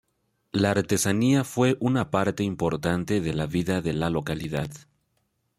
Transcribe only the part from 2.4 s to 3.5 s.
importante de la